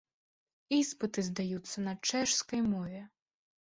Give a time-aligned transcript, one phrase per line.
[0.77, 3.09] Іспыты здаюцца на чэшскай мове.